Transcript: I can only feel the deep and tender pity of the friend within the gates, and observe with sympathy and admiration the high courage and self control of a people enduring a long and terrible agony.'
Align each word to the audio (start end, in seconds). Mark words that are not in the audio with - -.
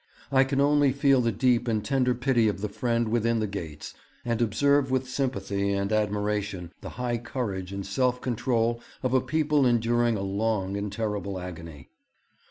I 0.31 0.43
can 0.45 0.59
only 0.59 0.91
feel 0.93 1.21
the 1.21 1.31
deep 1.31 1.67
and 1.67 1.85
tender 1.85 2.15
pity 2.15 2.47
of 2.47 2.61
the 2.61 2.69
friend 2.69 3.09
within 3.09 3.39
the 3.39 3.45
gates, 3.45 3.93
and 4.25 4.41
observe 4.41 4.89
with 4.89 5.07
sympathy 5.07 5.73
and 5.73 5.93
admiration 5.93 6.71
the 6.81 6.89
high 6.97 7.19
courage 7.19 7.71
and 7.71 7.85
self 7.85 8.19
control 8.19 8.81
of 9.03 9.13
a 9.13 9.21
people 9.21 9.63
enduring 9.63 10.17
a 10.17 10.23
long 10.23 10.75
and 10.75 10.91
terrible 10.91 11.37
agony.' 11.37 11.91